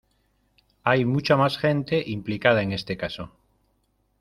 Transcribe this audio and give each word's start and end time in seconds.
Hay 0.83 1.05
mucha 1.05 1.37
más 1.37 1.59
gente 1.59 2.01
implicada 2.07 2.63
en 2.63 2.71
este 2.71 2.97
caso. 2.97 3.29